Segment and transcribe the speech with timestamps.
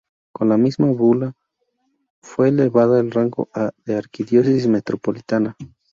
[0.33, 3.47] Con la misma bula, Przemyśl fue elevada al rango
[3.85, 5.55] de arquidiócesis metropolitana.